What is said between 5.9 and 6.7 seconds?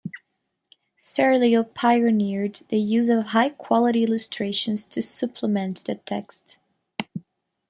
text.